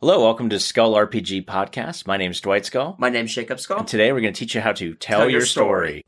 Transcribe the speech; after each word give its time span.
Hello, 0.00 0.22
welcome 0.22 0.48
to 0.50 0.60
Skull 0.60 0.94
RPG 0.94 1.44
Podcast. 1.44 2.06
My 2.06 2.16
name 2.16 2.30
is 2.30 2.40
Dwight 2.40 2.64
Skull. 2.64 2.94
My 3.00 3.08
name's 3.08 3.34
Jacob 3.34 3.58
Skull. 3.58 3.80
And 3.80 3.88
today 3.88 4.12
we're 4.12 4.20
going 4.20 4.32
to 4.32 4.38
teach 4.38 4.54
you 4.54 4.60
how 4.60 4.70
to 4.74 4.94
tell, 4.94 5.18
Tell 5.18 5.28
your 5.28 5.40
your 5.40 5.46
story. 5.46 6.04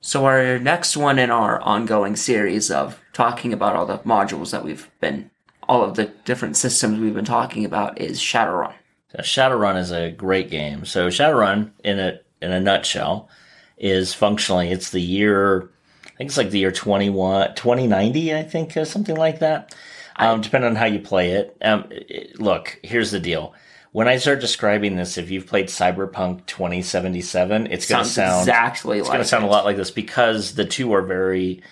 So 0.00 0.24
our 0.24 0.58
next 0.58 0.96
one 0.96 1.18
in 1.18 1.30
our 1.30 1.60
ongoing 1.60 2.16
series 2.16 2.70
of 2.70 2.98
talking 3.12 3.52
about 3.52 3.76
all 3.76 3.84
the 3.84 3.98
modules 3.98 4.50
that 4.52 4.64
we've 4.64 4.90
been, 5.02 5.30
all 5.68 5.84
of 5.84 5.94
the 5.94 6.06
different 6.24 6.56
systems 6.56 7.00
we've 7.00 7.12
been 7.12 7.26
talking 7.26 7.66
about 7.66 8.00
is 8.00 8.18
Shadowrun. 8.18 8.72
So 9.12 9.18
Shadowrun 9.18 9.76
is 9.76 9.92
a 9.92 10.10
great 10.10 10.48
game. 10.48 10.86
So 10.86 11.08
Shadowrun, 11.08 11.72
in 11.84 12.00
a 12.00 12.20
in 12.40 12.50
a 12.50 12.60
nutshell, 12.60 13.28
is 13.76 14.14
functionally 14.14 14.70
it's 14.70 14.88
the 14.88 15.02
year. 15.02 15.68
I 16.06 16.16
think 16.16 16.28
it's 16.28 16.38
like 16.38 16.48
the 16.48 16.60
year 16.60 16.72
21, 16.72 17.56
2090, 17.56 18.34
I 18.34 18.42
think, 18.42 18.74
or 18.74 18.86
something 18.86 19.16
like 19.16 19.40
that. 19.40 19.74
Um, 20.18 20.40
depending 20.40 20.70
on 20.70 20.76
how 20.76 20.86
you 20.86 20.98
play 20.98 21.32
it. 21.32 21.56
Um, 21.62 21.86
it- 21.90 22.40
look, 22.40 22.78
here's 22.82 23.10
the 23.10 23.20
deal. 23.20 23.54
When 23.92 24.06
I 24.06 24.18
start 24.18 24.40
describing 24.40 24.96
this, 24.96 25.16
if 25.16 25.30
you've 25.30 25.46
played 25.46 25.68
Cyberpunk 25.68 26.44
2077, 26.46 27.68
it's 27.68 27.88
going 27.88 28.04
to 28.04 28.08
sound 28.08 28.40
exactly 28.42 28.98
It's 28.98 29.08
like 29.08 29.14
going 29.14 29.24
to 29.24 29.28
sound 29.28 29.44
a 29.44 29.48
lot 29.48 29.64
like 29.64 29.76
this 29.76 29.90
because 29.90 30.54
the 30.54 30.64
two 30.64 30.92
are 30.92 31.02
very. 31.02 31.62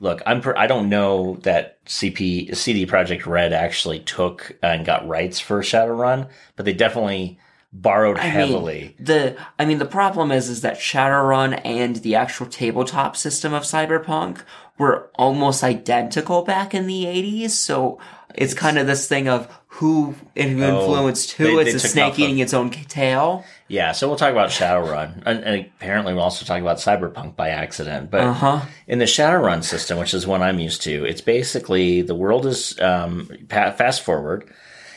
Look, 0.00 0.22
I'm. 0.26 0.40
Per, 0.40 0.54
I 0.56 0.66
don't 0.66 0.88
know 0.88 1.36
that 1.42 1.82
CP 1.86 2.54
CD 2.56 2.86
Projekt 2.86 3.26
Red 3.26 3.52
actually 3.52 4.00
took 4.00 4.56
and 4.62 4.84
got 4.84 5.06
rights 5.08 5.38
for 5.40 5.60
Shadowrun, 5.62 6.28
but 6.56 6.64
they 6.64 6.72
definitely 6.74 7.38
borrowed 7.82 8.18
I 8.18 8.22
mean, 8.24 8.30
heavily. 8.32 8.96
the 8.98 9.36
I 9.58 9.64
mean 9.64 9.78
the 9.78 9.84
problem 9.86 10.32
is 10.32 10.48
is 10.48 10.60
that 10.62 10.76
Shadowrun 10.78 11.60
and 11.64 11.96
the 11.96 12.14
actual 12.14 12.46
tabletop 12.46 13.16
system 13.16 13.52
of 13.52 13.62
Cyberpunk 13.64 14.40
were 14.78 15.10
almost 15.16 15.62
identical 15.64 16.42
back 16.42 16.74
in 16.74 16.86
the 16.86 17.04
80s, 17.04 17.50
so 17.50 17.98
it's 18.34 18.52
kind 18.54 18.78
of 18.78 18.86
this 18.86 19.08
thing 19.08 19.28
of 19.28 19.48
who 19.68 20.14
influenced 20.34 21.32
who. 21.32 21.46
Oh, 21.48 21.56
they- 21.56 21.70
it's 21.70 21.82
they 21.82 21.88
a 21.88 21.90
snake 21.90 22.12
of- 22.14 22.18
eating 22.18 22.38
its 22.38 22.54
own 22.54 22.70
tail. 22.70 23.44
yeah, 23.68 23.92
so 23.92 24.06
we'll 24.08 24.16
talk 24.18 24.32
about 24.32 24.50
Shadowrun, 24.50 25.22
and, 25.26 25.44
and 25.44 25.66
apparently 25.78 26.12
we'll 26.14 26.22
also 26.22 26.44
talk 26.44 26.60
about 26.60 26.76
Cyberpunk 26.78 27.36
by 27.36 27.50
accident. 27.50 28.10
But 28.10 28.20
Uh 28.22 28.32
huh. 28.32 28.60
in 28.86 28.98
the 28.98 29.04
Shadowrun 29.06 29.62
system, 29.64 29.98
which 29.98 30.14
is 30.14 30.26
one 30.26 30.42
I'm 30.42 30.58
used 30.58 30.82
to, 30.82 31.04
it's 31.04 31.20
basically 31.20 32.02
the 32.02 32.14
world 32.14 32.46
is 32.46 32.78
um, 32.80 33.30
fast 33.48 34.02
forward. 34.02 34.50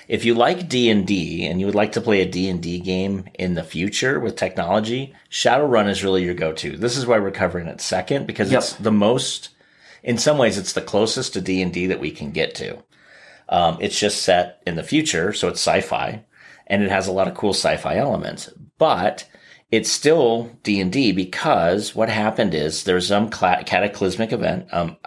If 0.10 0.26
you 0.26 0.34
like 0.34 0.68
D 0.68 0.90
and 0.90 1.08
you 1.60 1.68
would 1.68 1.76
like 1.76 1.92
to 1.92 2.02
play 2.02 2.22
a 2.22 2.26
D 2.26 2.50
and 2.50 2.62
D 2.62 2.80
game 2.80 3.26
in 3.36 3.54
the 3.54 3.64
future 3.64 4.20
with 4.20 4.36
technology, 4.36 5.14
Shadowrun 5.30 5.88
is 5.88 6.04
really 6.04 6.24
your 6.26 6.34
go-to. 6.34 6.76
This 6.76 6.98
is 6.98 7.06
why 7.06 7.20
we're 7.20 7.30
covering 7.30 7.68
it 7.68 7.80
second 7.80 8.26
because 8.26 8.52
Yep. 8.52 8.58
it's 8.60 8.74
the 8.74 8.92
most. 8.92 9.50
In 10.02 10.18
some 10.18 10.40
ways, 10.40 10.58
it's 10.58 10.74
the 10.74 10.82
closest 10.82 11.34
to 11.34 11.42
D 11.42 11.62
and 11.62 11.72
D 11.72 11.86
that 11.86 12.00
we 12.00 12.10
can 12.10 12.32
get 12.32 12.56
to. 12.56 12.80
Um, 13.50 13.78
it's 13.80 14.00
just 14.00 14.24
set 14.24 14.62
in 14.66 14.76
the 14.76 14.84
future, 14.84 15.32
so 15.32 15.48
it's 15.48 15.62
sci-fi, 15.62 16.24
and 16.66 16.82
it 16.82 16.90
has 16.90 17.08
a 17.08 17.12
lot 17.12 17.28
of 17.28 17.36
cool 17.36 17.54
sci-fi 17.54 17.98
elements. 17.98 18.50
But 18.80 19.28
it's 19.70 19.92
still 19.92 20.58
D 20.64 20.80
and 20.82 20.92
D 20.92 21.12
because 21.12 21.94
what 21.94 22.10
happened 22.10 22.56
is 22.56 22.84
there's 22.84 23.08
some 23.10 23.30
cla- 23.30 23.64
cataclysmic 23.64 24.32
event. 24.32 24.66
Um, 24.72 24.98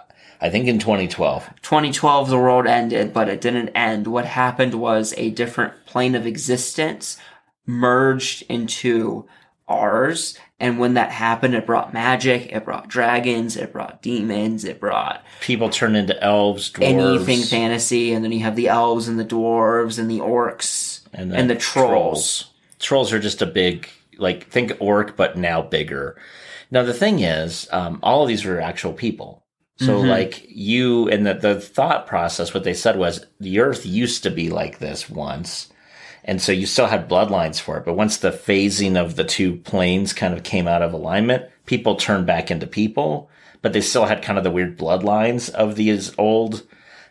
I 0.43 0.49
think 0.49 0.67
in 0.67 0.77
2012. 0.77 1.49
2012 1.61 2.29
the 2.29 2.37
world 2.37 2.67
ended, 2.67 3.13
but 3.13 3.29
it 3.29 3.39
didn't 3.39 3.69
end. 3.69 4.07
What 4.07 4.25
happened 4.25 4.75
was 4.75 5.13
a 5.15 5.29
different 5.29 5.73
plane 5.85 6.15
of 6.15 6.27
existence 6.27 7.17
merged 7.65 8.43
into 8.49 9.25
ours. 9.69 10.37
And 10.59 10.79
when 10.79 10.95
that 10.95 11.11
happened, 11.11 11.55
it 11.55 11.65
brought 11.65 11.93
magic, 11.93 12.51
it 12.51 12.65
brought 12.65 12.89
dragons, 12.89 13.55
it 13.55 13.71
brought 13.71 14.01
demons, 14.01 14.65
it 14.65 14.81
brought 14.81 15.23
People 15.39 15.69
turned 15.69 15.95
into 15.95 16.21
elves, 16.21 16.73
dwarves, 16.73 16.83
anything 16.83 17.41
fantasy. 17.43 18.11
And 18.11 18.21
then 18.21 18.33
you 18.33 18.41
have 18.41 18.57
the 18.57 18.67
elves 18.67 19.07
and 19.07 19.17
the 19.17 19.25
dwarves 19.25 19.97
and 19.97 20.11
the 20.11 20.19
orcs 20.19 21.01
and, 21.13 21.49
the 21.49 21.55
trolls. 21.55 22.51
Trolls 22.79 23.13
are 23.13 23.19
just 23.19 23.41
a 23.41 23.45
big, 23.45 23.87
like, 24.17 24.49
think 24.49 24.73
orc, 24.81 25.15
but 25.15 25.37
now 25.37 25.61
bigger. 25.61 26.17
Now, 26.69 26.83
the 26.83 26.93
thing 26.93 27.19
is, 27.19 27.69
um, 27.71 27.99
all 28.03 28.23
of 28.23 28.27
these 28.27 28.43
are 28.45 28.59
actual 28.59 28.91
people. 28.91 29.42
So, 29.77 30.01
Mhm. 30.01 30.07
like, 30.07 30.45
you, 30.47 31.09
and 31.09 31.25
the, 31.25 31.33
the 31.33 31.59
thought 31.59 32.05
process, 32.05 32.53
what 32.53 32.63
they 32.63 32.73
said 32.75 32.97
was 32.97 33.25
the 33.39 33.59
earth 33.59 33.85
used 33.85 34.23
to 34.23 34.29
be 34.29 34.49
like 34.49 34.79
this 34.79 35.09
once. 35.09 35.69
And 36.25 36.41
so 36.41 36.51
you 36.51 36.65
still 36.65 36.85
had 36.85 37.09
bloodlines 37.09 37.59
for 37.59 37.77
it. 37.77 37.85
But 37.85 37.95
once 37.95 38.17
the 38.17 38.31
phasing 38.31 38.95
of 38.95 39.15
the 39.15 39.23
two 39.23 39.57
planes 39.57 40.13
kind 40.13 40.33
of 40.33 40.43
came 40.43 40.67
out 40.67 40.81
of 40.81 40.93
alignment, 40.93 41.45
people 41.65 41.95
turned 41.95 42.25
back 42.25 42.49
into 42.51 42.67
people, 42.67 43.29
but 43.61 43.73
they 43.73 43.81
still 43.81 44.05
had 44.05 44.21
kind 44.21 44.37
of 44.37 44.43
the 44.43 44.51
weird 44.51 44.77
bloodlines 44.77 45.49
of 45.49 45.75
these 45.75 46.13
old 46.17 46.63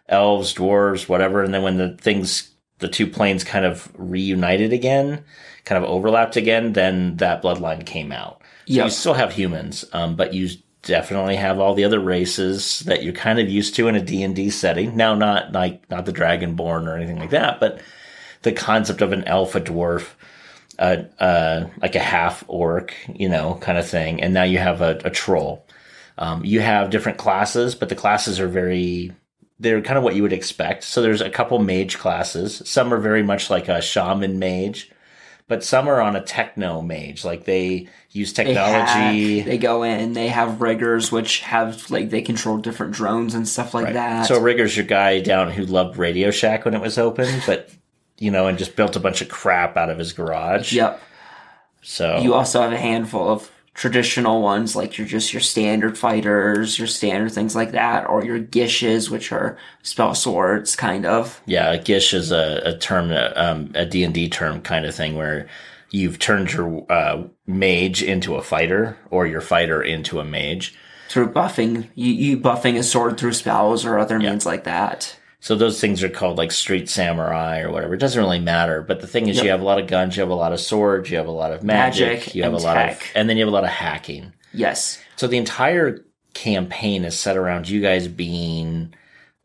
elves, 0.09 0.55
dwarves, 0.55 1.09
whatever. 1.09 1.43
And 1.43 1.53
then 1.53 1.63
when 1.63 1.77
the 1.79 1.97
things, 2.01 2.53
the 2.79 2.89
two 2.89 3.07
planes 3.07 3.45
kind 3.45 3.65
of 3.67 3.91
reunited 3.97 4.73
again, 4.73 5.25
kind 5.65 5.83
of 5.83 5.91
overlapped 5.91 6.37
again, 6.37 6.73
then 6.73 7.17
that 7.17 7.43
bloodline 7.43 7.85
came 7.85 8.13
out. 8.13 8.41
So 8.67 8.75
Yep. 8.75 8.85
you 8.87 8.91
still 8.91 9.15
have 9.15 9.33
humans, 9.33 9.85
um, 9.93 10.17
but 10.17 10.33
you 10.33 10.49
definitely 10.83 11.37
have 11.37 11.59
all 11.59 11.75
the 11.75 11.85
other 11.85 12.01
races 12.01 12.81
that 12.81 13.03
you're 13.03 13.13
kind 13.13 13.39
of 13.39 13.49
used 13.49 13.75
to 13.77 13.89
in 13.89 13.95
a 13.95 14.03
D&D 14.03 14.51
setting. 14.51 14.97
Now, 14.97 15.15
not 15.15 15.53
like, 15.53 15.89
not 15.91 16.07
the 16.07 16.13
Dragonborn 16.13 16.87
or 16.87 16.97
anything 16.97 17.19
like 17.19 17.31
that, 17.31 17.61
but 17.61 17.81
the 18.43 18.53
concept 18.53 19.01
of 19.01 19.13
an 19.13 19.25
elf, 19.25 19.55
a 19.55 19.61
dwarf, 19.61 20.11
uh, 20.79 21.05
uh, 21.21 21.69
like 21.81 21.95
a 21.95 22.01
half 22.01 22.45
orc, 22.49 22.95
you 23.15 23.29
know, 23.29 23.55
kind 23.61 23.79
of 23.79 23.89
thing. 23.89 24.23
And 24.23 24.35
now 24.35 24.43
you 24.43 24.59
have 24.59 24.81
a, 24.81 25.01
a 25.05 25.11
troll. 25.11 25.65
Um, 26.19 26.45
you 26.45 26.61
have 26.61 26.91
different 26.91 27.19
classes, 27.19 27.75
but 27.75 27.89
the 27.89 27.95
classes 27.95 28.41
are 28.41 28.49
very, 28.49 29.13
they're 29.61 29.81
kind 29.81 29.97
of 29.97 30.05
what 30.05 30.17
you 30.17 30.23
would 30.23 30.33
expect. 30.33 30.83
So 30.83 31.01
there's 31.01 31.21
a 31.21 31.31
couple 31.31 31.59
mage 31.61 31.99
classes. 31.99 32.63
Some 32.65 32.93
are 32.93 32.99
very 32.99 33.23
much 33.23 33.49
like 33.49 33.69
a 33.69 33.81
shaman 33.81 34.39
mage, 34.39 34.91
but 35.49 35.63
some 35.65 35.89
are 35.89 36.01
on 36.01 36.17
a 36.17 36.21
techno 36.23 36.81
mage. 36.83 37.25
Like 37.25 37.45
they 37.45 37.89
use 38.11 38.33
They 38.33 38.45
technology. 38.45 39.39
hack, 39.39 39.47
they 39.47 39.59
go 39.59 39.83
in, 39.83 40.13
they 40.13 40.29
have 40.29 40.61
riggers, 40.61 41.11
which 41.13 41.41
have, 41.41 41.91
like, 41.91 42.11
they 42.11 42.21
control 42.23 42.59
different 42.59 42.93
drones 42.93 43.35
and 43.35 43.49
stuff 43.49 43.73
like 43.75 43.93
that. 43.95 44.27
So 44.27 44.39
Rigger's 44.41 44.77
your 44.77 44.87
guy 44.87 45.21
down 45.21 45.51
who 45.51 45.65
loved 45.65 45.97
Radio 45.97 46.31
Shack 46.31 46.65
when 46.65 46.75
it 46.75 46.81
was 46.81 46.99
open, 46.99 47.41
but 47.47 47.71
you 48.19 48.31
know, 48.31 48.47
and 48.47 48.59
just 48.59 48.77
built 48.77 48.97
a 48.97 49.01
bunch 49.01 49.21
of 49.23 49.29
crap 49.29 49.77
out 49.77 49.91
of 49.91 49.99
his 49.99 50.13
garage. 50.13 50.73
yep. 50.73 51.01
So 51.83 52.19
You 52.21 52.35
also 52.35 52.61
have 52.63 52.73
a 52.73 52.77
handful 52.79 53.29
of 53.29 53.51
traditional 53.75 54.43
ones, 54.43 54.77
like 54.77 54.99
your 54.99 55.07
just 55.07 55.33
your 55.33 55.41
standard 55.41 55.97
fighters, 55.97 56.79
your 56.79 56.87
standard 56.87 57.33
things 57.33 57.57
like 57.57 57.73
that, 57.73 58.09
or 58.09 58.25
your 58.25 58.39
gishes, 58.39 59.11
which 59.11 59.33
are 59.33 59.57
spell 59.83 60.15
swords, 60.15 60.77
kind 60.77 61.07
of. 61.07 61.41
yeah, 61.47 61.73
a 61.73 61.83
gish 61.83 62.13
is 62.13 62.31
a, 62.33 62.61
a 62.65 62.79
term, 62.79 63.13
um, 63.37 63.73
a 63.75 63.87
D 63.87 64.05
and 64.05 64.15
D 64.15 64.29
term 64.29 64.61
kind 64.61 64.85
of 64.85 64.95
thing 64.95 65.17
where 65.17 65.49
you've 65.91 66.19
turned 66.19 66.53
your 66.53 66.91
uh, 66.91 67.25
mage 67.47 68.03
into 68.03 68.35
a 68.35 68.43
fighter 68.43 68.97
or 69.11 69.27
your 69.27 69.41
fighter 69.41 69.83
into 69.83 70.21
a 70.21 70.25
mage. 70.25 70.75
Through 71.09 71.33
buffing, 71.33 71.89
you, 71.95 72.13
you 72.13 72.39
buffing 72.39 72.79
a 72.79 72.83
sword 72.83 73.19
through 73.19 73.35
spells 73.35 73.85
or 73.85 73.99
other 73.99 74.19
means 74.19 74.47
like 74.47 74.65
that. 74.65 75.17
So 75.43 75.57
those 75.57 75.81
things 75.81 76.05
are 76.05 76.09
called 76.09 76.39
like 76.39 76.53
street 76.53 76.89
samurai 76.89 77.63
or 77.63 77.73
whatever. 77.73 77.95
It 77.95 77.99
doesn't 77.99 78.23
really 78.23 78.39
matter. 78.39 78.81
But 78.81 79.01
the 79.01 79.09
thing 79.09 79.27
is, 79.27 79.39
Yep. 79.39 79.45
you 79.45 79.51
have 79.51 79.61
a 79.61 79.65
lot 79.65 79.81
of 79.81 79.89
guns, 79.89 80.17
you 80.17 80.21
have 80.21 80.31
a 80.31 80.35
lot 80.37 80.53
of 80.53 80.61
swords, 80.61 81.11
you 81.11 81.17
have 81.17 81.27
a 81.27 81.33
lot 81.33 81.53
of 81.53 81.65
magic, 81.65 82.19
Magic 82.21 82.35
you 82.37 82.45
have 82.45 82.53
a 82.53 82.59
lot 82.59 82.77
of, 82.77 83.03
and 83.17 83.29
then 83.29 83.37
you 83.37 83.43
have 83.43 83.53
a 83.53 83.55
lot 83.55 83.65
of 83.65 83.71
hacking. 83.71 84.33
Yes. 84.55 85.01
So 85.17 85.27
the 85.27 85.39
entire 85.39 86.05
campaign 86.33 87.05
is 87.05 87.19
set 87.19 87.37
around 87.37 87.69
you 87.69 87.81
guys 87.83 88.07
being 88.07 88.95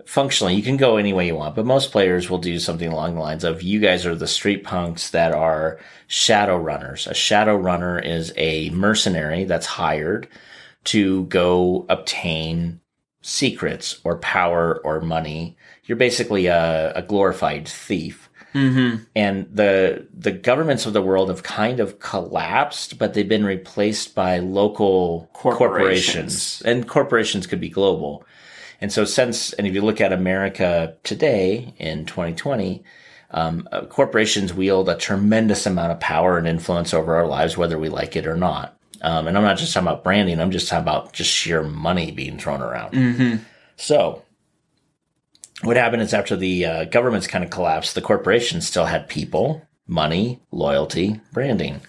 functionally, 0.06 0.54
you 0.54 0.62
can 0.62 0.78
go 0.78 0.98
any 0.98 1.14
way 1.14 1.26
you 1.26 1.36
want, 1.36 1.56
but 1.56 1.66
most 1.66 1.92
players 1.92 2.30
will 2.30 2.38
do 2.38 2.60
something 2.60 2.90
along 2.92 3.16
the 3.16 3.20
lines 3.22 3.44
of 3.44 3.64
you 3.64 3.80
guys 3.80 4.06
are 4.06 4.14
the 4.14 4.28
street 4.28 4.64
punks 4.64 5.10
that 5.10 5.32
are 5.34 5.80
shadow 6.06 6.58
runners. 6.58 7.08
A 7.08 7.16
shadow 7.16 7.56
runner 7.56 7.98
is 7.98 8.32
a 8.38 8.70
mercenary 8.70 9.46
that's 9.46 9.66
hired 9.66 10.28
to 10.84 11.24
go 11.26 11.88
obtain 11.90 12.82
secrets 13.24 14.00
or 14.04 14.20
power 14.20 14.80
or 14.86 15.02
money. 15.02 15.58
You're 15.88 15.98
basically 15.98 16.46
a, 16.48 16.94
a 16.96 17.02
glorified 17.02 17.68
thief 17.68 18.24
Mm-hmm. 18.54 19.04
and 19.16 19.48
the 19.54 20.08
the 20.18 20.32
governments 20.32 20.86
of 20.88 20.94
the 20.94 21.02
world 21.02 21.30
have 21.30 21.44
kind 21.44 21.80
of 21.80 22.00
collapsed, 22.00 22.98
but 22.98 23.14
they've 23.14 23.28
been 23.28 23.46
replaced 23.46 24.16
by 24.16 24.40
local 24.40 25.30
corporations, 25.34 25.60
Corporations. 25.60 26.62
and 26.66 26.88
corporations 26.88 27.46
could 27.46 27.60
be 27.60 27.70
global. 27.70 28.26
And 28.82 28.92
so, 28.92 29.06
since 29.06 29.54
and 29.54 29.68
if 29.68 29.76
you 29.76 29.82
look 29.82 30.02
at 30.02 30.14
America 30.14 30.96
today 31.04 31.74
in 31.78 32.06
2020, 32.06 32.84
um, 33.32 33.68
uh, 33.72 33.82
corporations 33.86 34.54
wield 34.54 34.88
a 34.90 34.96
tremendous 34.96 35.66
amount 35.68 35.92
of 35.92 36.00
power 36.00 36.38
and 36.38 36.48
influence 36.48 36.94
over 36.96 37.16
our 37.16 37.28
lives, 37.28 37.58
whether 37.58 37.78
we 37.78 37.90
like 37.90 38.16
it 38.16 38.26
or 38.26 38.38
not. 38.38 38.76
Um, 39.02 39.28
and 39.28 39.38
I'm 39.38 39.44
not 39.44 39.58
just 39.58 39.74
talking 39.74 39.88
about 39.88 40.04
branding; 40.06 40.40
I'm 40.40 40.52
just 40.52 40.68
talking 40.70 40.84
about 40.84 41.14
just 41.14 41.30
sheer 41.30 41.62
money 41.64 42.12
being 42.12 42.40
thrown 42.40 42.62
around. 42.62 42.94
Mm-hmm. 42.94 43.44
So, 43.76 44.24
what 45.64 45.78
happened 45.78 46.02
is 46.02 46.14
after 46.14 46.36
the 46.36 46.66
uh, 46.66 46.86
governments 46.86 47.28
kind 47.28 47.44
of 47.44 47.50
collapsed, 47.50 47.96
the 47.96 48.02
corporations 48.02 48.68
still 48.68 48.86
had 48.86 49.10
people, 49.10 49.66
money, 49.88 50.40
loyalty, 50.52 51.20
branding. 51.34 51.82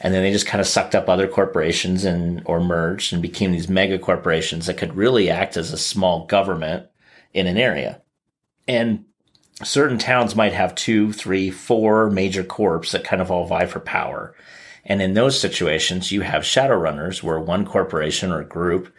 And 0.00 0.14
then 0.14 0.22
they 0.22 0.32
just 0.32 0.46
kind 0.46 0.60
of 0.60 0.66
sucked 0.66 0.94
up 0.94 1.08
other 1.08 1.28
corporations 1.28 2.04
and 2.04 2.42
or 2.46 2.60
merged 2.60 3.12
and 3.12 3.20
became 3.20 3.52
these 3.52 3.68
mega 3.68 3.98
corporations 3.98 4.66
that 4.66 4.78
could 4.78 4.96
really 4.96 5.28
act 5.28 5.56
as 5.56 5.72
a 5.72 5.78
small 5.78 6.26
government 6.26 6.86
in 7.34 7.46
an 7.46 7.58
area. 7.58 8.00
And 8.66 9.04
certain 9.62 9.98
towns 9.98 10.34
might 10.34 10.54
have 10.54 10.74
two, 10.74 11.12
three, 11.12 11.50
four 11.50 12.08
major 12.10 12.44
corps 12.44 12.90
that 12.92 13.04
kind 13.04 13.20
of 13.20 13.30
all 13.30 13.46
vie 13.46 13.66
for 13.66 13.80
power. 13.80 14.34
And 14.84 15.02
in 15.02 15.14
those 15.14 15.38
situations, 15.38 16.10
you 16.10 16.22
have 16.22 16.46
shadow 16.46 16.76
runners 16.76 17.22
where 17.22 17.38
one 17.38 17.66
corporation 17.66 18.32
or 18.32 18.42
group 18.42 18.92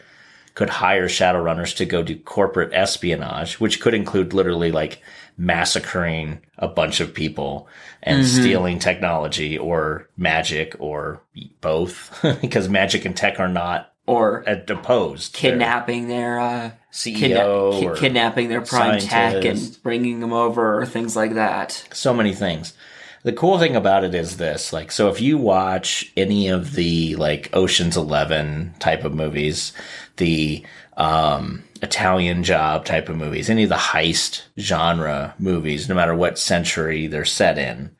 could 0.53 0.69
hire 0.69 1.07
Shadowrunners 1.07 1.75
to 1.77 1.85
go 1.85 2.03
do 2.03 2.15
corporate 2.17 2.73
espionage, 2.73 3.59
which 3.59 3.79
could 3.79 3.93
include 3.93 4.33
literally 4.33 4.71
like 4.71 5.01
massacring 5.37 6.39
a 6.57 6.67
bunch 6.67 6.99
of 6.99 7.13
people 7.13 7.67
and 8.03 8.23
Mm-hmm. 8.23 8.41
stealing 8.41 8.79
technology 8.79 9.57
or 9.57 10.09
magic 10.17 10.75
or 10.79 11.21
both 11.61 12.19
because 12.41 12.67
magic 12.69 13.05
and 13.05 13.15
tech 13.15 13.39
are 13.39 13.47
not 13.47 13.93
Or 14.07 14.43
opposed. 14.67 15.33
Kidnapping 15.33 16.07
their 16.07 16.39
uh, 16.39 16.71
CEO 16.91 17.15
kidna- 17.15 17.93
ki- 17.95 17.99
kidnapping 17.99 18.49
their 18.49 18.61
prime 18.61 18.99
tech 18.99 19.45
and 19.45 19.77
bringing 19.83 20.19
them 20.19 20.33
over 20.33 20.79
or 20.81 20.85
things 20.85 21.15
like 21.15 21.35
that. 21.35 21.87
so 21.93 22.13
many 22.13 22.33
things. 22.33 22.73
The 23.23 23.33
cool 23.33 23.59
thing 23.59 23.75
about 23.75 24.03
it 24.03 24.15
is 24.15 24.37
this, 24.37 24.73
like, 24.73 24.91
so 24.91 25.07
if 25.09 25.21
you 25.21 25.37
watch 25.37 26.11
any 26.17 26.47
of 26.47 26.73
the 26.73 27.15
like 27.17 27.49
Ocean's 27.53 27.95
Eleven 27.95 28.73
type 28.79 29.03
of 29.03 29.13
movies, 29.13 29.73
the 30.17 30.65
um, 30.97 31.63
Italian 31.83 32.43
Job 32.43 32.83
type 32.83 33.09
of 33.09 33.17
movies, 33.17 33.49
any 33.49 33.63
of 33.63 33.69
the 33.69 33.75
heist 33.75 34.41
genre 34.57 35.35
movies, 35.37 35.87
no 35.87 35.93
matter 35.93 36.15
what 36.15 36.39
century 36.39 37.05
they're 37.05 37.25
set 37.25 37.59
in, 37.59 37.95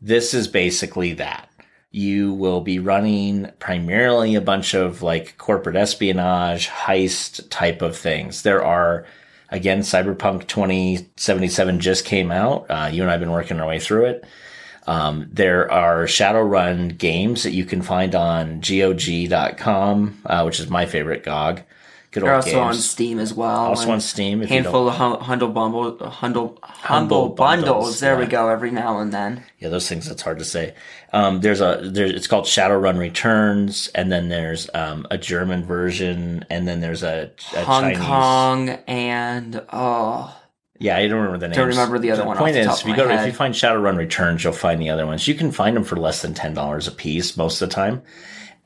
this 0.00 0.34
is 0.34 0.48
basically 0.48 1.12
that. 1.14 1.48
You 1.92 2.32
will 2.32 2.60
be 2.60 2.78
running 2.78 3.50
primarily 3.60 4.34
a 4.34 4.40
bunch 4.40 4.74
of 4.74 5.02
like 5.02 5.38
corporate 5.38 5.76
espionage, 5.76 6.68
heist 6.68 7.48
type 7.50 7.82
of 7.82 7.96
things. 7.96 8.42
There 8.42 8.64
are 8.64 9.06
Again, 9.50 9.80
Cyberpunk 9.80 10.46
2077 10.46 11.80
just 11.80 12.04
came 12.04 12.30
out. 12.30 12.66
Uh, 12.70 12.88
you 12.92 13.02
and 13.02 13.10
I 13.10 13.14
have 13.14 13.20
been 13.20 13.32
working 13.32 13.58
our 13.60 13.66
way 13.66 13.80
through 13.80 14.06
it. 14.06 14.24
Um, 14.86 15.28
there 15.30 15.70
are 15.70 16.04
Shadowrun 16.04 16.96
games 16.96 17.42
that 17.42 17.52
you 17.52 17.64
can 17.64 17.82
find 17.82 18.14
on 18.14 18.60
GOG.com, 18.60 20.22
uh, 20.24 20.42
which 20.42 20.60
is 20.60 20.70
my 20.70 20.86
favorite 20.86 21.22
GOG. 21.22 21.62
Good 22.12 22.24
They're 22.24 22.34
also 22.34 22.58
on. 22.60 22.74
Steam 22.74 23.20
as 23.20 23.32
well. 23.32 23.66
also 23.66 23.90
on 23.90 24.00
Steam. 24.00 24.40
Handful 24.42 24.88
of 24.88 24.94
hum- 24.96 25.20
humble 25.20 25.48
bundle, 25.48 25.96
humble, 26.10 26.10
humble 26.10 26.58
Humble 26.62 27.28
bundles. 27.28 27.66
bundles, 27.68 28.00
There 28.00 28.16
we 28.18 28.26
go. 28.26 28.48
Every 28.48 28.72
now 28.72 28.98
and 28.98 29.12
then. 29.12 29.44
yeah, 29.60 29.68
those 29.68 29.88
things 29.88 30.08
that's 30.08 30.22
hard 30.22 30.40
to 30.40 30.44
say. 30.44 30.74
Um, 31.12 31.40
there's 31.40 31.60
a 31.60 31.80
there's 31.84 32.10
it's 32.10 32.26
called 32.26 32.46
Shadowrun 32.46 32.98
Returns, 32.98 33.88
and 33.94 34.10
then 34.10 34.28
there's 34.28 34.68
um, 34.74 35.06
a 35.10 35.18
German 35.18 35.64
version, 35.64 36.44
and 36.50 36.66
then 36.66 36.80
there's 36.80 37.02
a, 37.04 37.30
a 37.54 37.62
Hong 37.64 37.82
Chinese. 37.82 37.98
Kong 37.98 38.68
and 38.88 39.62
oh, 39.72 40.36
Yeah, 40.80 40.96
I 40.96 41.06
don't 41.06 41.18
remember 41.18 41.38
the 41.38 41.46
names. 41.48 41.56
Don't 41.58 41.68
remember 41.68 41.98
the 42.00 42.10
other 42.10 42.24
one 42.24 42.36
off 42.36 42.42
point 42.42 42.54
the 42.54 42.60
is, 42.62 42.80
if 42.80 42.86
you 42.88 42.96
go 42.96 43.06
to, 43.06 43.14
if 43.14 43.26
you 43.26 43.32
find 43.32 43.54
Shadowrun 43.54 43.96
Returns, 43.96 44.42
you'll 44.42 44.52
find 44.52 44.80
the 44.82 44.90
other 44.90 45.06
ones. 45.06 45.28
You 45.28 45.34
can 45.34 45.52
find 45.52 45.76
them 45.76 45.84
for 45.84 45.94
less 45.96 46.22
than 46.22 46.34
ten 46.34 46.54
dollars 46.54 46.88
a 46.88 46.92
piece 46.92 47.36
most 47.36 47.62
of 47.62 47.68
the 47.68 47.74
time, 47.74 48.02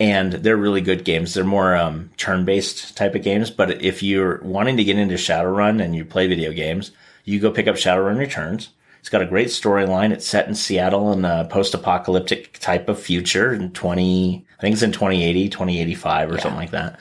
and 0.00 0.32
they're 0.32 0.56
really 0.56 0.80
good 0.80 1.04
games. 1.04 1.34
They're 1.34 1.44
more 1.44 1.76
um, 1.76 2.10
turn-based 2.16 2.96
type 2.96 3.14
of 3.14 3.22
games. 3.22 3.50
But 3.50 3.82
if 3.82 4.02
you're 4.02 4.40
wanting 4.42 4.76
to 4.76 4.84
get 4.84 4.98
into 4.98 5.14
Shadowrun 5.14 5.82
and 5.82 5.94
you 5.94 6.04
play 6.04 6.26
video 6.26 6.52
games, 6.52 6.90
you 7.24 7.38
go 7.40 7.50
pick 7.50 7.68
up 7.68 7.76
Shadowrun 7.76 8.18
Returns. 8.18 8.70
It's 9.00 9.08
got 9.08 9.22
a 9.22 9.26
great 9.26 9.48
storyline. 9.48 10.12
It's 10.12 10.26
set 10.26 10.48
in 10.48 10.54
Seattle 10.54 11.12
in 11.12 11.24
a 11.24 11.46
post-apocalyptic 11.50 12.58
type 12.58 12.88
of 12.88 12.98
future 12.98 13.52
in 13.52 13.70
20, 13.72 14.46
I 14.58 14.60
think 14.60 14.72
it's 14.72 14.82
in 14.82 14.92
2080, 14.92 15.48
2085 15.50 16.30
or 16.30 16.38
something 16.38 16.58
like 16.58 16.70
that 16.70 16.98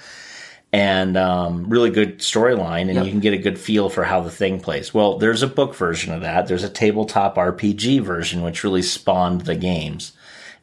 and 0.73 1.15
um, 1.17 1.69
really 1.69 1.91
good 1.91 2.17
storyline, 2.17 2.89
and 2.89 2.95
Yep. 2.95 3.05
you 3.05 3.11
can 3.11 3.19
get 3.19 3.33
a 3.33 3.37
good 3.37 3.59
feel 3.59 3.89
for 3.89 4.03
how 4.03 4.21
the 4.21 4.31
thing 4.31 4.59
plays. 4.59 4.91
Well, 4.91 5.19
there's 5.19 5.43
a 5.43 5.47
book 5.47 5.75
version 5.75 6.11
of 6.11 6.21
that. 6.21 6.47
There's 6.47 6.63
a 6.63 6.69
tabletop 6.69 7.35
RPG 7.35 8.01
version, 8.01 8.41
which 8.41 8.63
really 8.63 8.81
spawned 8.81 9.41
the 9.41 9.55
games, 9.55 10.13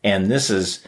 and 0.03 0.29
this 0.29 0.51
is 0.51 0.81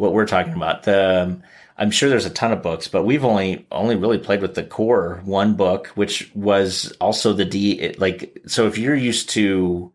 what 0.00 0.12
we're 0.12 0.26
talking 0.26 0.54
about. 0.54 0.82
The 0.84 1.22
um, 1.22 1.42
I'm 1.78 1.90
sure 1.90 2.08
there's 2.08 2.26
a 2.26 2.30
ton 2.30 2.52
of 2.52 2.62
books, 2.62 2.88
but 2.88 3.04
we've 3.04 3.24
only 3.24 3.66
only 3.70 3.96
really 3.96 4.18
played 4.18 4.42
with 4.42 4.54
the 4.54 4.64
core 4.64 5.20
one 5.24 5.54
book, 5.54 5.88
which 5.94 6.30
was 6.34 6.92
also 7.00 7.32
the 7.32 7.44
D. 7.44 7.72
it- 7.80 8.00
Like, 8.00 8.38
so 8.46 8.66
if 8.66 8.76
you're 8.78 8.94
used 8.94 9.30
to 9.30 9.92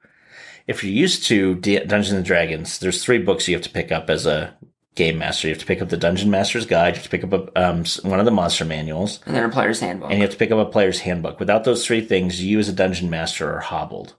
if 0.68 0.84
you're 0.84 0.94
used 0.94 1.26
to 1.26 1.56
D- 1.56 1.80
Dungeons 1.80 2.12
and 2.14 2.26
Dragons, 2.26 2.80
there's 2.80 3.04
three 3.04 3.20
books 3.20 3.48
you 3.48 3.56
have 3.56 3.64
to 3.64 3.70
pick 3.70 3.92
up 3.92 4.10
as 4.10 4.26
a 4.26 4.56
game 4.96 5.18
master. 5.20 5.48
You 5.48 5.54
have 5.54 5.60
to 5.62 5.66
pick 5.68 5.82
up 5.82 5.90
the 5.90 5.98
Dungeon 5.98 6.32
Master's 6.32 6.66
Guide. 6.66 6.96
You 6.96 7.02
have 7.02 7.04
to 7.04 7.10
pick 7.10 7.24
up 7.24 7.34
a, 7.34 7.62
um, 7.70 7.84
one 8.04 8.18
of 8.20 8.26
the 8.26 8.32
monster 8.32 8.64
manuals, 8.66 9.20
and 9.26 9.36
then 9.36 9.44
a 9.44 9.50
player's 9.50 9.80
handbook. 9.82 10.10
and 10.10 10.18
you 10.20 10.24
have 10.24 10.32
to 10.32 10.38
pick 10.38 10.52
up 10.52 10.58
a 10.68 10.72
player's 10.72 11.00
handbook. 11.02 11.40
Without 11.40 11.66
those 11.66 11.86
three 11.86 12.02
things, 12.02 12.42
you 12.44 12.58
as 12.60 12.70
a 12.70 12.74
dungeon 12.74 13.10
master 13.10 13.54
are 13.54 13.60
hobbled. 13.60 14.16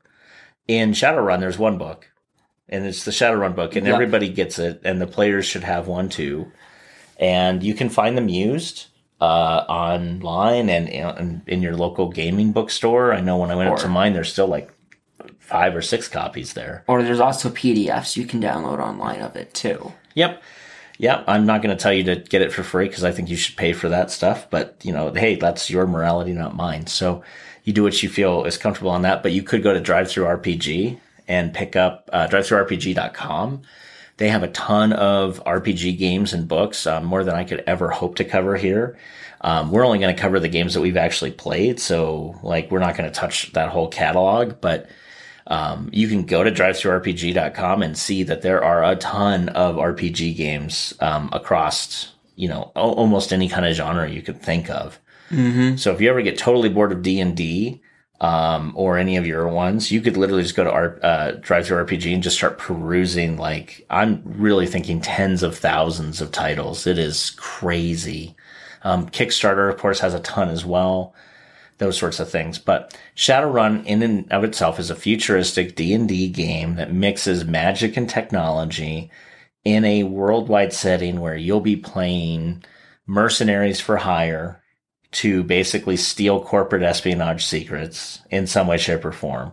In 0.69 0.93
Shadowrun, 0.93 1.41
there's 1.41 1.59
one 1.59 1.79
book, 1.79 2.11
and 2.69 2.85
it's 2.87 3.05
the 3.05 3.11
Shadowrun 3.11 3.55
book, 3.55 3.77
and 3.77 3.87
Yep. 3.87 3.95
everybody 3.95 4.29
gets 4.29 4.59
it, 4.59 4.81
and 4.85 5.01
the 5.01 5.07
players 5.07 5.45
should 5.47 5.65
have 5.65 5.87
one 5.89 6.09
too. 6.09 6.51
And 7.19 7.63
you 7.63 7.75
can 7.75 7.89
find 7.89 8.17
them 8.17 8.29
used 8.29 8.87
uh, 9.21 9.25
online 9.69 10.69
and, 10.69 10.89
and 10.89 11.43
in 11.47 11.63
your 11.63 11.75
local 11.75 12.11
gaming 12.11 12.53
bookstore. 12.53 13.15
I 13.15 13.21
know 13.21 13.39
when 13.39 13.51
I 13.51 13.55
went 13.55 13.71
up 13.71 13.79
to 13.79 13.89
mine, 13.89 14.13
there's 14.13 14.31
still 14.31 14.49
like 14.49 14.71
five 15.39 15.75
or 15.75 15.81
six 15.83 16.09
copies 16.09 16.53
there. 16.53 16.85
or 16.89 17.03
there's 17.03 17.21
also 17.21 17.49
PDFs 17.49 18.17
you 18.17 18.27
can 18.27 18.43
download 18.43 18.79
online 18.81 19.21
of 19.23 19.37
it 19.37 19.55
too. 19.55 19.93
Yep. 20.15 20.43
Yep. 20.99 21.25
I'm 21.29 21.47
not 21.47 21.63
going 21.63 21.75
to 21.77 21.81
tell 21.83 21.93
you 21.93 22.05
to 22.05 22.17
get 22.17 22.43
it 22.43 22.53
for 22.53 22.63
free 22.63 22.89
because 22.89 23.05
I 23.05 23.13
think 23.13 23.29
you 23.31 23.37
should 23.37 23.57
pay 23.57 23.73
for 23.73 23.89
that 23.91 24.11
stuff. 24.11 24.49
But, 24.51 24.77
you 24.83 24.93
know, 24.93 25.13
hey, 25.13 25.37
that's 25.37 25.71
your 25.71 25.87
morality, 25.87 26.33
not 26.33 26.57
mine. 26.57 26.87
So 26.87 27.23
you 27.65 27.73
do 27.73 27.83
what 27.83 28.03
you 28.03 28.09
feel 28.09 28.45
is 28.45 28.57
comfortable 28.59 28.91
on 28.91 29.03
that. 29.03 29.23
But 29.23 29.33
you 29.33 29.43
could 29.43 29.63
go 29.63 29.73
to 29.73 29.81
Drive 29.81 30.11
Through 30.11 30.25
RPG 30.25 30.99
and 31.29 31.55
pick 31.55 31.77
up 31.77 32.09
uh, 32.13 32.29
drivethroughrpg.com. 32.29 33.63
They 34.19 34.29
have 34.31 34.43
a 34.43 34.49
ton 34.49 34.93
of 34.93 35.43
RPG 35.45 35.99
games 35.99 36.33
and 36.33 36.49
books, 36.49 36.87
um, 36.87 37.05
more 37.05 37.23
than 37.23 37.35
I 37.35 37.45
could 37.45 37.63
ever 37.67 37.91
hope 37.91 38.17
to 38.17 38.25
cover 38.25 38.57
here. 38.57 38.99
Um, 39.43 39.71
we're 39.71 39.85
only 39.85 39.99
going 39.99 40.15
to 40.15 40.21
cover 40.21 40.41
the 40.41 40.49
games 40.49 40.75
that 40.75 40.81
we've 40.81 40.97
actually 40.97 41.33
played. 41.33 41.79
So, 41.79 42.39
like, 42.43 42.71
we're 42.71 42.79
not 42.79 42.97
going 42.97 43.11
to 43.11 43.15
touch 43.15 43.53
that 43.53 43.69
whole 43.69 43.89
catalog. 43.89 44.61
But 44.63 44.89
um, 45.47 45.91
you 45.93 46.09
can 46.09 46.25
go 46.25 46.43
to 46.43 46.51
drivethroughrpg.com 46.51 47.83
and 47.83 47.97
see 47.97 48.23
that 48.23 48.43
there 48.43 48.65
are 48.65 48.85
a 48.85 48.97
ton 48.97 49.51
of 49.51 49.77
RPG 49.77 50.37
games 50.37 50.95
um, 51.01 51.29
across, 51.33 52.15
you 52.35 52.49
know, 52.49 52.73
al- 52.75 52.95
almost 52.95 53.33
any 53.33 53.49
kind 53.49 53.67
of 53.67 53.75
genre 53.75 54.09
you 54.09 54.23
could 54.23 54.41
think 54.41 54.71
of. 54.71 54.99
Mm-hmm. 55.31 55.77
So 55.77 55.93
if 55.93 56.01
you 56.01 56.09
ever 56.09 56.23
get 56.23 56.39
totally 56.39 56.69
bored 56.69 56.93
of 56.93 57.03
D 57.03 57.21
and 57.21 57.37
D 57.37 57.83
um, 58.21 58.73
or 58.75 58.97
any 58.97 59.17
of 59.17 59.27
your 59.27 59.47
ones, 59.49 59.93
you 59.93 60.01
could 60.01 60.17
literally 60.17 60.43
just 60.43 60.57
go 60.57 60.65
to 60.65 60.71
our 60.71 60.99
uh, 61.03 61.33
Drive 61.41 61.67
Through 61.67 61.85
RPG 61.85 62.15
and 62.15 62.23
just 62.23 62.37
start 62.37 62.59
perusing. 62.59 63.37
Like 63.37 63.87
I'm 63.91 64.23
really 64.25 64.67
thinking 64.67 65.01
tens 65.01 65.43
of 65.43 65.57
thousands 65.57 66.21
of 66.21 66.33
titles. 66.33 66.87
It 66.87 66.99
is 66.99 67.31
crazy. 67.31 68.35
Um, 68.83 69.09
Kickstarter, 69.09 69.71
of 69.71 69.79
course, 69.79 70.01
has 70.01 70.15
a 70.15 70.21
ton 70.21 70.49
as 70.49 70.65
well. 70.65 71.15
Those 71.79 71.99
sorts 71.99 72.21
of 72.21 72.31
things, 72.31 72.59
but 72.59 72.99
Shadowrun 73.15 73.85
in 73.85 74.03
and 74.03 74.33
of 74.33 74.45
itself 74.45 74.81
is 74.81 74.89
a 74.89 74.97
futuristic 74.97 75.77
D 75.77 75.93
and 75.93 76.09
D 76.09 76.31
game 76.31 76.77
that 76.77 76.91
mixes 76.91 77.45
magic 77.45 77.99
and 77.99 78.09
technology 78.09 79.11
in 79.63 79.85
a 79.85 80.05
worldwide 80.05 80.73
setting 80.73 81.21
where 81.21 81.37
you'll 81.37 81.61
be 81.61 81.77
playing 81.77 82.65
mercenaries 83.07 83.79
for 83.79 83.99
hire 83.99 84.63
to 85.13 85.43
basically 85.43 85.97
steal 85.97 86.43
corporate 86.43 86.83
espionage 86.83 87.45
secrets 87.45 88.21
in 88.31 88.47
some 88.47 88.67
way, 88.67 88.77
shape, 88.77 89.05
or 89.05 89.13
form. 89.13 89.53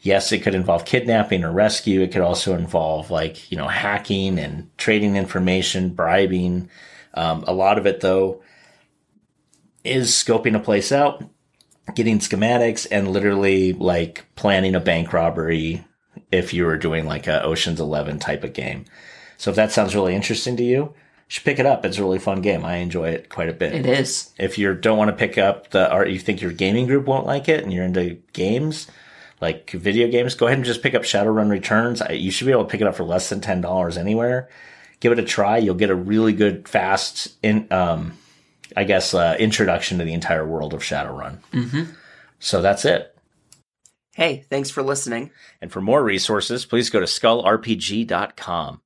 Yes, 0.00 0.32
it 0.32 0.42
could 0.42 0.54
involve 0.54 0.84
kidnapping 0.84 1.44
or 1.44 1.52
rescue. 1.52 2.00
It 2.00 2.12
could 2.12 2.22
also 2.22 2.54
involve 2.56 3.10
like, 3.10 3.50
you 3.50 3.56
know, 3.56 3.68
hacking 3.68 4.38
and 4.38 4.68
trading 4.76 5.16
information, 5.16 5.90
bribing. 5.90 6.68
Um, 7.14 7.44
a 7.46 7.52
lot 7.52 7.78
of 7.78 7.86
it 7.86 8.00
though 8.00 8.42
is 9.84 10.10
scoping 10.10 10.56
a 10.56 10.60
place 10.60 10.90
out, 10.90 11.24
getting 11.94 12.18
schematics 12.18 12.86
and 12.90 13.12
literally 13.12 13.72
like 13.72 14.26
planning 14.34 14.74
a 14.74 14.80
bank 14.80 15.12
robbery 15.12 15.84
if 16.32 16.52
you 16.52 16.64
were 16.64 16.76
doing 16.76 17.06
like 17.06 17.26
a 17.26 17.42
Ocean's 17.42 17.80
11 17.80 18.18
type 18.18 18.42
of 18.42 18.52
game. 18.52 18.84
So 19.36 19.50
if 19.50 19.56
that 19.56 19.72
sounds 19.72 19.94
really 19.94 20.14
interesting 20.14 20.56
to 20.56 20.64
you, 20.64 20.76
you 20.78 20.94
should 21.32 21.44
pick 21.44 21.58
it 21.58 21.66
up. 21.66 21.84
It's 21.86 21.96
a 21.98 22.02
really 22.02 22.18
fun 22.18 22.42
game. 22.42 22.64
I 22.64 22.76
enjoy 22.76 23.08
it 23.10 23.28
quite 23.30 23.48
a 23.48 23.52
bit 23.54 23.72
It 23.74 23.86
is. 23.86 24.30
if 24.38 24.58
you 24.58 24.74
don't 24.74 24.98
want 24.98 25.10
to 25.10 25.16
pick 25.16 25.38
up 25.38 25.70
the 25.70 25.90
art, 25.90 26.10
you 26.10 26.18
think 26.18 26.42
your 26.42 26.52
gaming 26.52 26.86
group 26.86 27.06
won't 27.06 27.26
like 27.26 27.48
it 27.48 27.62
and 27.64 27.72
you're 27.72 27.84
into 27.84 28.18
games 28.34 28.86
like 29.40 29.70
video 29.70 30.08
games 30.08 30.34
go 30.36 30.46
ahead 30.46 30.58
and 30.58 30.64
just 30.64 30.82
pick 30.82 30.94
up 30.94 31.02
shadowrun 31.02 31.50
returns 31.50 32.00
you 32.10 32.30
should 32.30 32.44
be 32.46 32.52
able 32.52 32.64
to 32.64 32.70
pick 32.70 32.80
it 32.80 32.86
up 32.86 32.94
for 32.94 33.02
less 33.04 33.28
than 33.28 33.40
$10 33.40 33.96
anywhere 33.98 34.48
give 35.00 35.10
it 35.10 35.18
a 35.18 35.22
try 35.24 35.56
you'll 35.58 35.74
get 35.74 35.90
a 35.90 35.94
really 35.94 36.32
good 36.32 36.68
fast 36.68 37.32
in 37.42 37.66
um 37.72 38.12
i 38.76 38.84
guess 38.84 39.14
uh, 39.14 39.34
introduction 39.40 39.98
to 39.98 40.04
the 40.04 40.12
entire 40.12 40.46
world 40.46 40.72
of 40.74 40.80
shadowrun 40.82 41.38
Mm-hmm. 41.52 41.84
so 42.38 42.62
that's 42.62 42.84
it 42.84 43.08
Hey, 44.14 44.44
thanks 44.50 44.68
for 44.70 44.82
listening. 44.82 45.30
and 45.62 45.72
for 45.72 45.80
more 45.80 46.04
resources 46.04 46.64
please 46.66 46.88
go 46.90 47.00
to 47.00 47.06
skullrpg.com 47.06 48.80